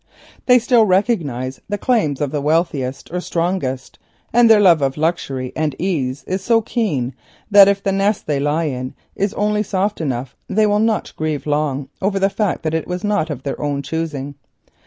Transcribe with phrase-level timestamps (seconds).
[0.47, 3.99] They still recognise the claims of the wealthiest or strongest,
[4.33, 7.13] and their love of luxury and ease is so keen
[7.51, 11.45] that if the nest they lie in is only soft enough, they will not grieve
[11.45, 14.33] long over the fact that it was not of their own choosing.